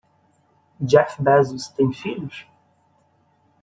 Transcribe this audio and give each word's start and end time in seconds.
Jeff 0.83 1.15
Bezos 1.21 1.67
tem 1.67 1.93
filhos? 1.93 2.47